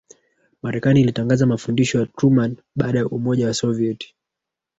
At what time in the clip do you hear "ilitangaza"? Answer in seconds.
1.01-1.45